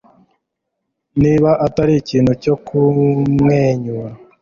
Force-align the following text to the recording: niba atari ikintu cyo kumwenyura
niba 1.21 1.49
atari 1.65 1.93
ikintu 2.01 2.31
cyo 2.43 2.53
kumwenyura 2.65 4.13